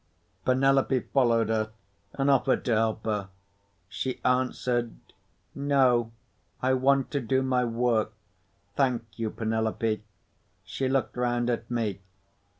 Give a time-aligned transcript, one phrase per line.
[0.45, 1.73] Penelope followed her,
[2.13, 3.29] and offered to help her.
[3.87, 4.95] She answered,
[5.53, 6.11] "No.
[6.59, 8.13] I want to do my work.
[8.75, 10.01] Thank you, Penelope."
[10.63, 11.99] She looked round at me.